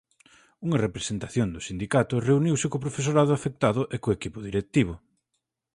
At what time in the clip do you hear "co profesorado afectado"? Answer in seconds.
2.71-3.81